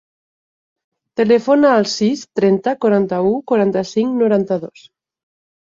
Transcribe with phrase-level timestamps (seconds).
[1.21, 4.91] Telefona al sis, trenta, quaranta-u, quaranta-cinc, noranta-dos.